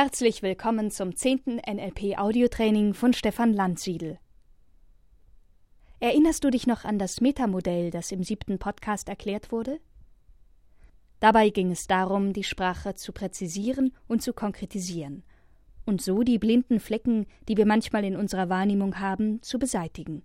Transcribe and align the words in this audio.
Herzlich 0.00 0.42
willkommen 0.42 0.92
zum 0.92 1.16
zehnten 1.16 1.56
NLP 1.56 2.18
Audiotraining 2.18 2.94
von 2.94 3.12
Stefan 3.12 3.52
Landsiedel. 3.52 4.20
Erinnerst 5.98 6.44
du 6.44 6.50
dich 6.50 6.68
noch 6.68 6.84
an 6.84 7.00
das 7.00 7.20
Metamodell, 7.20 7.90
das 7.90 8.12
im 8.12 8.22
siebten 8.22 8.60
Podcast 8.60 9.08
erklärt 9.08 9.50
wurde? 9.50 9.80
Dabei 11.18 11.50
ging 11.50 11.72
es 11.72 11.88
darum, 11.88 12.32
die 12.32 12.44
Sprache 12.44 12.94
zu 12.94 13.12
präzisieren 13.12 13.92
und 14.06 14.22
zu 14.22 14.32
konkretisieren 14.32 15.24
und 15.84 16.00
so 16.00 16.22
die 16.22 16.38
blinden 16.38 16.78
Flecken, 16.78 17.26
die 17.48 17.56
wir 17.56 17.66
manchmal 17.66 18.04
in 18.04 18.14
unserer 18.14 18.48
Wahrnehmung 18.48 19.00
haben, 19.00 19.42
zu 19.42 19.58
beseitigen. 19.58 20.22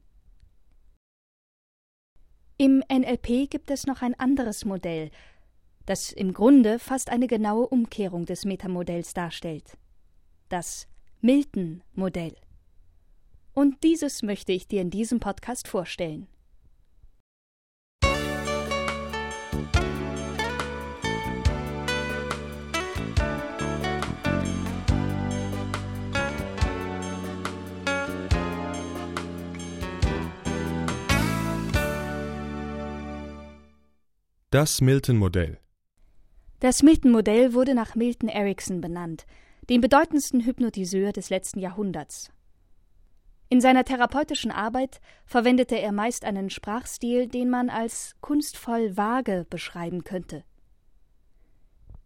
Im 2.60 2.84
NLP 2.88 3.50
gibt 3.50 3.72
es 3.72 3.88
noch 3.88 4.04
ein 4.04 4.14
anderes 4.20 4.66
Modell, 4.66 5.10
das 5.86 6.12
im 6.12 6.34
Grunde 6.34 6.80
fast 6.80 7.10
eine 7.10 7.28
genaue 7.28 7.68
Umkehrung 7.68 8.26
des 8.26 8.46
Metamodells 8.46 9.14
darstellt. 9.14 9.78
Das 10.50 10.88
Milton-Modell. 11.22 12.36
Und 13.54 13.84
dieses 13.84 14.24
möchte 14.24 14.52
ich 14.52 14.68
dir 14.68 14.82
in 14.82 14.90
diesem 14.90 15.20
Podcast 15.20 15.68
vorstellen. 15.68 16.28
Das 34.50 34.82
Milton-Modell 34.82 35.58
das 36.64 36.82
Milton-Modell 36.82 37.54
wurde 37.54 37.76
nach 37.76 37.94
Milton 37.96 38.30
Erickson 38.30 38.80
benannt, 38.80 39.26
dem 39.70 39.82
bedeutendsten 39.82 40.46
Hypnotiseur 40.46 41.12
des 41.12 41.30
letzten 41.30 41.60
Jahrhunderts. 41.60 42.32
In 43.50 43.60
seiner 43.60 43.84
therapeutischen 43.84 44.50
Arbeit 44.50 45.02
verwendete 45.26 45.78
er 45.78 45.92
meist 45.92 46.24
einen 46.24 46.50
Sprachstil, 46.50 47.28
den 47.28 47.50
man 47.50 47.70
als 47.70 48.16
kunstvoll 48.22 48.96
vage 48.96 49.46
beschreiben 49.50 50.06
könnte. 50.06 50.46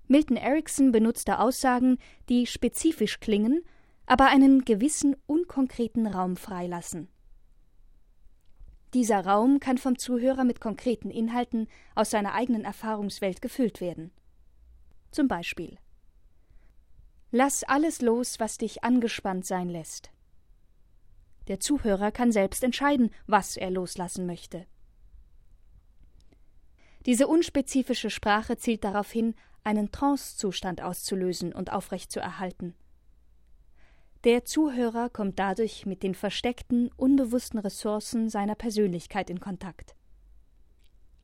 Milton 0.08 0.38
Erickson 0.38 0.92
benutzte 0.92 1.38
Aussagen, 1.38 2.00
die 2.28 2.48
spezifisch 2.48 3.20
klingen, 3.20 3.62
aber 4.08 4.26
einen 4.26 4.66
gewissen 4.66 5.16
unkonkreten 5.28 6.08
Raum 6.08 6.36
freilassen. 6.36 7.10
Dieser 8.96 9.24
Raum 9.24 9.60
kann 9.60 9.78
vom 9.78 10.00
Zuhörer 10.00 10.46
mit 10.46 10.60
konkreten 10.60 11.12
Inhalten 11.12 11.68
aus 11.94 12.10
seiner 12.10 12.34
eigenen 12.34 12.64
Erfahrungswelt 12.64 13.44
gefüllt 13.44 13.82
werden. 13.82 14.10
Zum 15.18 15.28
Beispiel 15.28 15.80
Lass 17.32 17.64
alles 17.64 18.04
los, 18.04 18.40
was 18.40 18.60
dich 18.60 18.84
angespannt 18.84 19.48
sein 19.48 19.68
lässt. 19.68 20.12
Der 21.48 21.60
Zuhörer 21.60 22.12
kann 22.12 22.32
selbst 22.32 22.64
entscheiden, 22.64 23.10
was 23.26 23.58
er 23.58 23.72
loslassen 23.72 24.28
möchte. 24.28 24.68
Diese 27.08 27.26
unspezifische 27.26 28.12
Sprache 28.12 28.58
zielt 28.58 28.84
darauf 28.84 29.10
hin, 29.12 29.34
einen 29.64 29.92
Trancezustand 29.92 30.84
auszulösen 30.84 31.52
und 31.52 31.74
aufrechtzuerhalten. 31.74 32.76
Der 34.24 34.46
Zuhörer 34.46 35.10
kommt 35.10 35.40
dadurch 35.40 35.88
mit 35.88 36.04
den 36.04 36.14
versteckten, 36.14 36.92
unbewussten 36.96 37.58
Ressourcen 37.58 38.30
seiner 38.30 38.54
Persönlichkeit 38.54 39.32
in 39.32 39.40
Kontakt. 39.40 39.97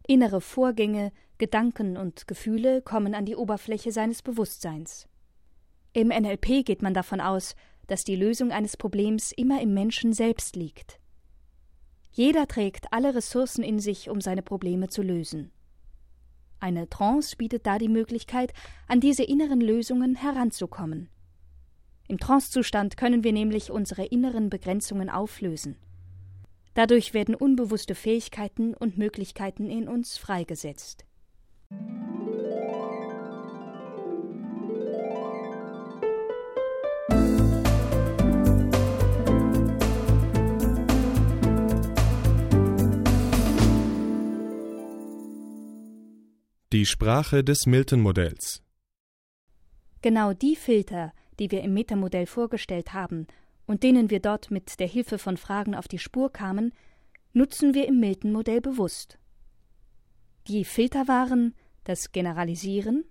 Innere 0.06 0.42
Vorgänge, 0.42 1.12
Gedanken 1.38 1.98
und 1.98 2.28
Gefühle 2.28 2.82
kommen 2.82 3.16
an 3.16 3.26
die 3.26 3.36
Oberfläche 3.36 3.92
seines 3.92 4.22
Bewusstseins. 4.22 5.08
Im 5.94 6.10
NLP 6.10 6.66
geht 6.66 6.82
man 6.82 6.94
davon 6.94 7.22
aus, 7.22 7.56
dass 7.88 8.04
die 8.04 8.16
Lösung 8.16 8.52
eines 8.52 8.76
Problems 8.76 9.32
immer 9.32 9.62
im 9.62 9.74
Menschen 9.74 10.14
selbst 10.14 10.56
liegt. 10.56 11.00
Jeder 12.12 12.48
trägt 12.48 12.92
alle 12.92 13.16
Ressourcen 13.16 13.64
in 13.64 13.80
sich, 13.80 14.10
um 14.10 14.22
seine 14.22 14.42
Probleme 14.42 14.90
zu 14.90 15.02
lösen. 15.02 15.52
Eine 16.60 16.90
Trance 16.90 17.36
bietet 17.36 17.66
da 17.66 17.78
die 17.78 17.90
Möglichkeit, 17.90 18.54
an 18.88 19.00
diese 19.00 19.24
inneren 19.24 19.62
Lösungen 19.62 20.16
heranzukommen. 20.16 21.10
Im 22.08 22.20
Trancezustand 22.20 22.98
können 22.98 23.24
wir 23.24 23.34
nämlich 23.34 23.72
unsere 23.72 24.06
inneren 24.06 24.50
Begrenzungen 24.50 25.10
auflösen. 25.10 25.78
Dadurch 26.74 27.14
werden 27.14 27.36
unbewusste 27.36 27.94
Fähigkeiten 27.94 28.74
und 28.74 28.98
Möglichkeiten 28.98 29.70
in 29.70 29.88
uns 29.88 30.18
freigesetzt. 30.18 31.06
Die 46.72 46.88
Sprache 46.88 47.44
des 47.44 47.68
Milton-Modells. 47.68 48.64
Genau 50.02 50.34
die 50.34 50.56
Filter, 50.56 51.14
die 51.40 51.52
wir 51.52 51.62
im 51.62 51.76
Metamodell 51.76 52.26
vorgestellt 52.26 52.94
haben 52.94 53.28
und 53.66 53.84
denen 53.84 54.10
wir 54.10 54.20
dort 54.20 54.52
mit 54.52 54.80
der 54.80 54.88
Hilfe 54.88 55.18
von 55.18 55.38
Fragen 55.38 55.76
auf 55.76 55.88
die 55.88 56.00
Spur 56.00 56.32
kamen, 56.32 56.74
nutzen 57.34 57.74
wir 57.74 57.88
im 57.88 58.00
Milton-Modell 58.00 58.62
bewusst. 58.62 59.18
Die 60.48 60.66
Filter 60.66 61.08
waren 61.08 61.56
das 61.84 62.12
Generalisieren, 62.12 63.06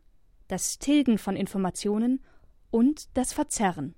das 0.49 0.79
Tilgen 0.79 1.19
von 1.19 1.37
Informationen 1.37 2.21
und 2.71 3.09
das 3.17 3.33
Verzerren. 3.33 3.95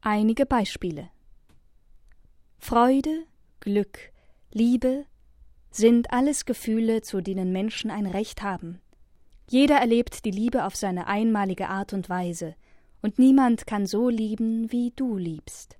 Einige 0.00 0.46
Beispiele 0.46 1.10
Freude, 2.58 3.24
Glück, 3.60 4.12
Liebe 4.52 5.06
sind 5.70 6.12
alles 6.12 6.44
Gefühle, 6.44 7.02
zu 7.02 7.20
denen 7.20 7.52
Menschen 7.52 7.90
ein 7.90 8.06
Recht 8.06 8.42
haben. 8.42 8.80
Jeder 9.48 9.76
erlebt 9.76 10.24
die 10.24 10.30
Liebe 10.30 10.64
auf 10.64 10.76
seine 10.76 11.06
einmalige 11.06 11.68
Art 11.68 11.92
und 11.92 12.08
Weise, 12.08 12.54
und 13.02 13.18
niemand 13.18 13.66
kann 13.66 13.86
so 13.86 14.08
lieben, 14.08 14.70
wie 14.72 14.92
du 14.94 15.16
liebst. 15.16 15.78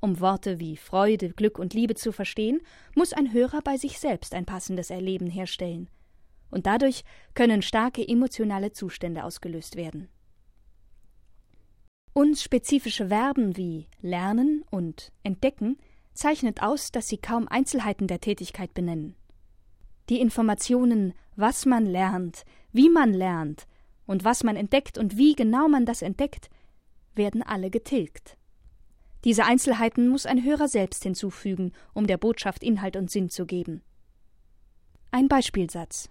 Um 0.00 0.20
Worte 0.20 0.60
wie 0.60 0.76
Freude, 0.76 1.30
Glück 1.30 1.58
und 1.58 1.72
Liebe 1.72 1.94
zu 1.94 2.12
verstehen, 2.12 2.60
muss 2.94 3.12
ein 3.12 3.32
Hörer 3.32 3.62
bei 3.62 3.76
sich 3.76 3.98
selbst 3.98 4.34
ein 4.34 4.44
passendes 4.44 4.90
Erleben 4.90 5.28
herstellen, 5.28 5.88
und 6.50 6.66
dadurch 6.66 7.04
können 7.34 7.62
starke 7.62 8.06
emotionale 8.06 8.72
Zustände 8.72 9.24
ausgelöst 9.24 9.76
werden. 9.76 10.08
Uns 12.12 12.42
spezifische 12.42 13.08
Verben 13.08 13.56
wie 13.56 13.88
lernen 14.00 14.62
und 14.70 15.10
entdecken 15.22 15.78
zeichnet 16.12 16.62
aus, 16.62 16.92
dass 16.92 17.08
sie 17.08 17.18
kaum 17.18 17.48
Einzelheiten 17.48 18.06
der 18.06 18.20
Tätigkeit 18.20 18.72
benennen. 18.72 19.16
Die 20.08 20.20
Informationen, 20.20 21.14
was 21.34 21.66
man 21.66 21.86
lernt, 21.86 22.44
wie 22.72 22.88
man 22.88 23.12
lernt, 23.12 23.66
und 24.06 24.24
was 24.24 24.44
man 24.44 24.56
entdeckt 24.56 24.98
und 24.98 25.16
wie 25.16 25.34
genau 25.34 25.68
man 25.68 25.86
das 25.86 26.02
entdeckt, 26.02 26.50
werden 27.14 27.42
alle 27.42 27.70
getilgt. 27.70 28.36
Diese 29.24 29.44
Einzelheiten 29.44 30.08
muss 30.08 30.26
ein 30.26 30.44
Hörer 30.44 30.68
selbst 30.68 31.02
hinzufügen, 31.02 31.72
um 31.94 32.06
der 32.06 32.18
Botschaft 32.18 32.62
Inhalt 32.62 32.96
und 32.96 33.10
Sinn 33.10 33.30
zu 33.30 33.46
geben. 33.46 33.82
Ein 35.10 35.28
Beispielsatz 35.28 36.10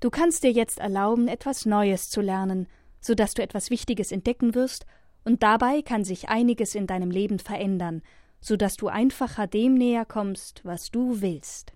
Du 0.00 0.10
kannst 0.10 0.42
dir 0.42 0.50
jetzt 0.50 0.80
erlauben, 0.80 1.28
etwas 1.28 1.64
Neues 1.64 2.10
zu 2.10 2.20
lernen, 2.20 2.66
so 3.00 3.14
dass 3.14 3.34
du 3.34 3.42
etwas 3.42 3.70
Wichtiges 3.70 4.10
entdecken 4.10 4.56
wirst, 4.56 4.84
und 5.24 5.44
dabei 5.44 5.82
kann 5.82 6.02
sich 6.02 6.28
einiges 6.28 6.74
in 6.74 6.88
deinem 6.88 7.12
Leben 7.12 7.38
verändern, 7.38 8.02
so 8.40 8.56
dass 8.56 8.76
du 8.76 8.88
einfacher 8.88 9.46
dem 9.46 9.74
näher 9.74 10.04
kommst, 10.04 10.64
was 10.64 10.90
du 10.90 11.20
willst. 11.20 11.72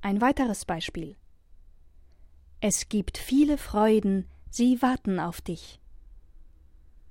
Ein 0.00 0.22
weiteres 0.22 0.64
Beispiel 0.64 1.16
es 2.60 2.88
gibt 2.88 3.18
viele 3.18 3.58
Freuden, 3.58 4.26
sie 4.50 4.80
warten 4.82 5.20
auf 5.20 5.40
dich. 5.40 5.80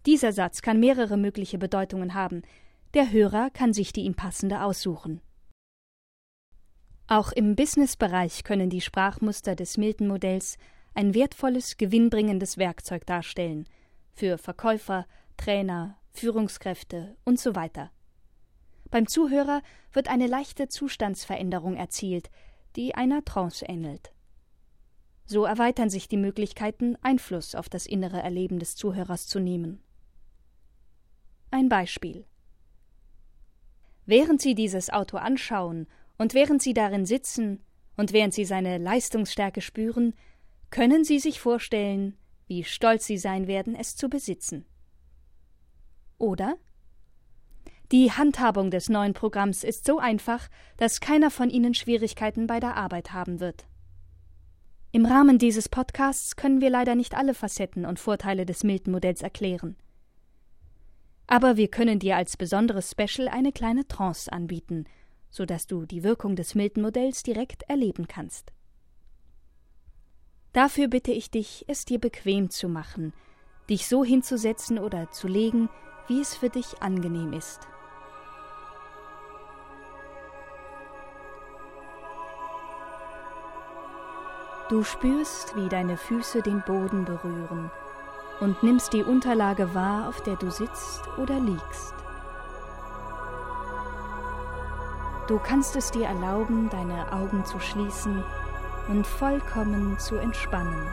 Dieser 0.06 0.32
Satz 0.32 0.62
kann 0.62 0.80
mehrere 0.80 1.18
mögliche 1.18 1.58
Bedeutungen 1.58 2.14
haben. 2.14 2.44
Der 2.94 3.12
Hörer 3.12 3.50
kann 3.50 3.74
sich 3.74 3.94
die 3.94 4.02
ihm 4.02 4.16
passende 4.16 4.62
aussuchen. 4.62 5.22
Auch 7.08 7.32
im 7.32 7.56
Businessbereich 7.56 8.44
können 8.44 8.70
die 8.70 8.82
Sprachmuster 8.82 9.56
des 9.56 9.78
Milton-Modells 9.78 10.58
ein 10.96 11.14
wertvolles, 11.14 11.78
gewinnbringendes 11.78 12.58
Werkzeug 12.58 13.06
darstellen 13.06 13.68
für 14.14 14.38
Verkäufer, 14.38 15.06
Trainer, 15.38 15.98
Führungskräfte 16.14 17.18
und 17.26 17.40
so 17.40 17.54
weiter. 17.54 17.92
Beim 18.90 19.08
Zuhörer 19.08 19.62
wird 19.92 20.08
eine 20.08 20.28
leichte 20.28 20.70
Zustandsveränderung 20.70 21.76
erzielt, 21.76 22.32
die 22.76 22.96
einer 22.96 23.24
Trance 23.26 23.66
ähnelt. 23.66 24.15
So 25.26 25.46
erweitern 25.46 25.90
sich 25.90 26.08
die 26.08 26.18
Möglichkeiten, 26.18 26.98
Einfluss 27.02 27.56
auf 27.56 27.68
das 27.68 27.86
innere 27.86 28.22
Erleben 28.22 28.60
des 28.60 28.76
Zuhörers 28.76 29.28
zu 29.28 29.40
nehmen. 29.40 29.82
Ein 31.50 31.68
Beispiel. 31.70 32.26
Während 34.06 34.42
Sie 34.42 34.54
dieses 34.54 34.92
Auto 34.92 35.18
anschauen 35.18 35.88
und 36.18 36.34
während 36.36 36.62
Sie 36.62 36.74
darin 36.74 37.06
sitzen 37.06 37.64
und 37.98 38.14
während 38.14 38.34
Sie 38.34 38.46
seine 38.46 38.78
Leistungsstärke 38.78 39.62
spüren, 39.62 40.14
können 40.70 41.04
Sie 41.04 41.20
sich 41.20 41.40
vorstellen, 41.40 42.18
wie 42.48 42.64
stolz 42.64 43.06
Sie 43.06 43.18
sein 43.18 43.48
werden, 43.48 43.76
es 43.76 43.96
zu 43.96 44.10
besitzen. 44.10 44.66
Oder? 46.20 46.58
Die 47.92 48.12
Handhabung 48.12 48.70
des 48.70 48.90
neuen 48.90 49.14
Programms 49.14 49.64
ist 49.64 49.86
so 49.86 50.00
einfach, 50.00 50.50
dass 50.78 51.00
keiner 51.00 51.32
von 51.32 51.50
Ihnen 51.50 51.74
Schwierigkeiten 51.74 52.46
bei 52.46 52.60
der 52.60 52.76
Arbeit 52.76 53.14
haben 53.14 53.40
wird. 53.40 53.66
Im 54.96 55.06
Rahmen 55.06 55.38
dieses 55.40 55.68
Podcasts 55.68 56.38
können 56.38 56.62
wir 56.62 56.70
leider 56.70 56.96
nicht 56.96 57.16
alle 57.16 57.34
Facetten 57.34 57.86
und 57.86 58.00
Vorteile 58.00 58.46
des 58.46 58.64
Milton-Modells 58.64 59.24
erklären. 59.24 59.76
Aber 61.28 61.58
wir 61.58 61.68
können 61.68 62.00
dir 62.00 62.16
als 62.16 62.38
besonderes 62.38 62.92
Special 62.92 63.28
eine 63.28 63.52
kleine 63.52 63.86
Trance 63.90 64.32
anbieten, 64.32 64.86
sodass 65.30 65.68
du 65.68 65.86
die 65.86 66.04
Wirkung 66.04 66.38
des 66.38 66.56
Milton-Modells 66.56 67.24
direkt 67.24 67.64
erleben 67.64 68.08
kannst. 68.08 68.54
Dafür 70.54 70.88
bitte 70.88 71.12
ich 71.12 71.30
dich, 71.30 71.66
es 71.68 71.84
dir 71.84 72.00
bequem 72.00 72.50
zu 72.50 72.70
machen, 72.70 73.12
dich 73.70 73.90
so 73.90 74.06
hinzusetzen 74.06 74.80
oder 74.80 75.12
zu 75.12 75.28
legen, 75.28 75.68
wie 76.08 76.22
es 76.22 76.38
für 76.38 76.50
dich 76.50 76.82
angenehm 76.82 77.34
ist. 77.34 77.68
Du 84.68 84.84
spürst, 84.84 85.56
wie 85.56 85.70
deine 85.70 85.96
Füße 85.96 86.42
den 86.42 86.64
Boden 86.66 87.06
berühren 87.06 87.70
und 88.40 88.64
nimmst 88.64 88.94
die 88.94 89.04
Unterlage 89.04 89.76
wahr, 89.76 90.10
auf 90.10 90.24
der 90.24 90.38
du 90.38 90.50
sitzt 90.50 91.08
oder 91.20 91.40
liegst. 91.40 91.94
Du 95.28 95.38
kannst 95.38 95.76
es 95.76 95.92
dir 95.92 96.08
erlauben, 96.08 96.70
deine 96.72 97.12
Augen 97.12 97.46
zu 97.46 97.60
schließen 97.60 98.24
und 98.88 99.06
vollkommen 99.06 100.00
zu 100.00 100.16
entspannen. 100.16 100.88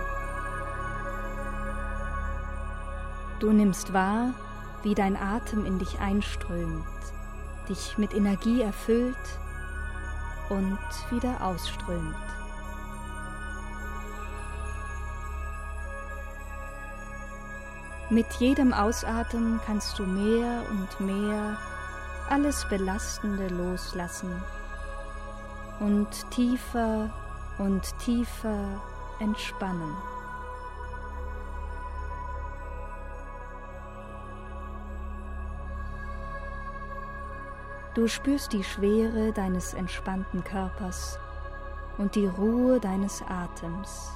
Du 3.39 3.53
nimmst 3.53 3.95
wahr, 3.95 4.35
wie 4.83 4.95
dein 4.95 5.17
Atem 5.17 5.65
in 5.65 5.79
dich 5.79 5.99
einströmt, 5.99 6.85
dich 7.71 7.97
mit 7.97 8.13
Energie 8.13 8.61
erfüllt 8.61 9.17
und 10.51 10.79
wieder 11.11 11.43
ausströmt. 11.43 12.15
Mit 18.13 18.31
jedem 18.35 18.75
Ausatmen 18.75 19.59
kannst 19.65 19.99
du 19.99 20.03
mehr 20.03 20.67
und 20.69 21.01
mehr 21.01 21.57
alles 22.29 22.67
Belastende 22.69 23.49
loslassen 23.49 24.31
und 25.81 26.09
tiefer 26.31 27.09
und 27.57 27.99
tiefer 28.01 28.83
entspannen. 29.19 29.97
Du 37.95 38.07
spürst 38.09 38.53
die 38.53 38.63
Schwere 38.63 39.33
deines 39.33 39.73
entspannten 39.73 40.45
Körpers 40.45 41.19
und 41.97 42.15
die 42.15 42.27
Ruhe 42.27 42.79
deines 42.79 43.23
Atems. 43.23 44.11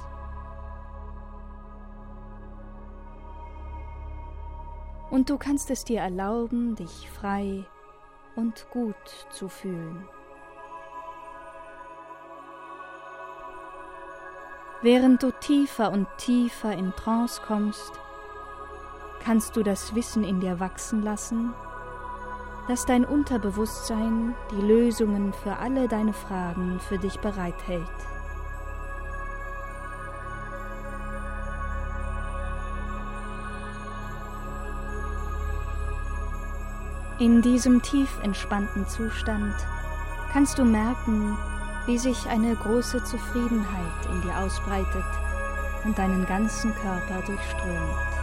Und 5.09 5.29
du 5.29 5.37
kannst 5.37 5.71
es 5.71 5.83
dir 5.83 6.01
erlauben, 6.01 6.75
dich 6.75 7.09
frei 7.09 7.65
und 8.35 8.67
gut 8.71 8.95
zu 9.29 9.49
fühlen. 9.49 10.07
Während 14.81 15.23
du 15.23 15.31
tiefer 15.31 15.91
und 15.91 16.07
tiefer 16.17 16.71
in 16.73 16.91
Trance 16.91 17.41
kommst, 17.45 17.91
kannst 19.23 19.55
du 19.55 19.63
das 19.63 19.95
Wissen 19.95 20.23
in 20.23 20.39
dir 20.39 20.59
wachsen 20.59 21.03
lassen, 21.03 21.53
dass 22.67 22.85
dein 22.85 23.03
Unterbewusstsein 23.03 24.35
die 24.51 24.61
Lösungen 24.61 25.33
für 25.33 25.57
alle 25.57 25.87
deine 25.87 26.13
Fragen 26.13 26.79
für 26.79 26.99
dich 26.99 27.19
bereithält. 27.19 27.89
In 37.19 37.41
diesem 37.41 37.81
tief 37.81 38.19
entspannten 38.21 38.87
Zustand 38.87 39.55
kannst 40.31 40.59
du 40.59 40.63
merken, 40.63 41.35
wie 41.87 41.97
sich 41.97 42.27
eine 42.29 42.55
große 42.55 43.03
Zufriedenheit 43.03 44.05
in 44.11 44.21
dir 44.21 44.37
ausbreitet 44.37 45.03
und 45.83 45.97
deinen 45.97 46.27
ganzen 46.27 46.75
Körper 46.75 47.23
durchströmt. 47.25 48.16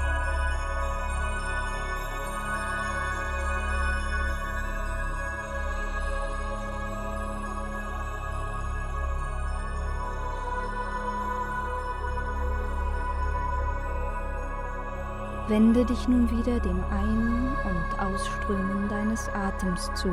Wende 15.47 15.85
dich 15.85 16.09
nun 16.09 16.31
wieder 16.31 16.59
dem 16.59 16.83
Ein- 16.85 17.55
und 17.65 18.01
Ausströmen 18.01 18.89
deines 18.89 19.29
Atems 19.29 19.91
zu. 19.95 20.09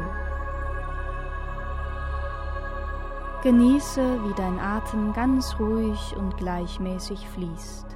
Genieße, 3.42 4.20
wie 4.26 4.34
dein 4.34 4.60
Atem 4.60 5.14
ganz 5.14 5.56
ruhig 5.58 6.16
und 6.18 6.36
gleichmäßig 6.38 7.28
fließt. 7.30 7.88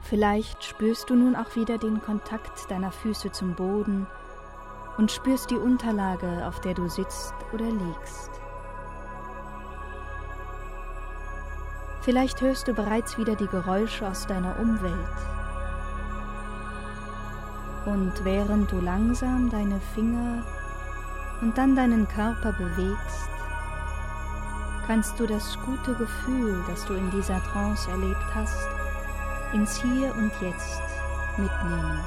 Vielleicht 0.00 0.64
spürst 0.64 1.10
du 1.10 1.14
nun 1.14 1.36
auch 1.36 1.54
wieder 1.54 1.78
den 1.78 2.00
Kontakt 2.00 2.68
deiner 2.70 2.90
Füße 2.90 3.30
zum 3.30 3.54
Boden 3.54 4.08
und 4.96 5.12
spürst 5.12 5.50
die 5.50 5.56
Unterlage, 5.56 6.44
auf 6.46 6.60
der 6.60 6.74
du 6.74 6.88
sitzt 6.88 7.34
oder 7.52 7.66
liegst. 7.66 8.39
Vielleicht 12.02 12.40
hörst 12.40 12.66
du 12.66 12.72
bereits 12.72 13.18
wieder 13.18 13.36
die 13.36 13.46
Geräusche 13.46 14.08
aus 14.08 14.26
deiner 14.26 14.58
Umwelt. 14.58 14.94
Und 17.84 18.12
während 18.24 18.72
du 18.72 18.80
langsam 18.80 19.50
deine 19.50 19.80
Finger 19.94 20.42
und 21.42 21.56
dann 21.58 21.76
deinen 21.76 22.08
Körper 22.08 22.52
bewegst, 22.52 23.28
kannst 24.86 25.20
du 25.20 25.26
das 25.26 25.58
gute 25.64 25.94
Gefühl, 25.94 26.64
das 26.68 26.86
du 26.86 26.94
in 26.94 27.10
dieser 27.10 27.42
Trance 27.44 27.90
erlebt 27.90 28.34
hast, 28.34 28.66
ins 29.52 29.80
Hier 29.82 30.14
und 30.14 30.32
Jetzt 30.40 30.82
mitnehmen. 31.36 32.00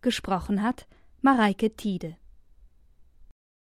Gesprochen 0.00 0.62
hat 0.62 0.86
Mareike 1.22 1.74
Tiede. 1.74 2.16